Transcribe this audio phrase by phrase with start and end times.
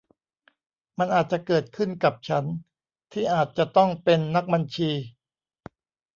[0.97, 2.45] มันอาจจะเกิดขึ้นกับฉัน
[3.11, 4.91] ที่อาจจะต้องเป็นนักบัญชี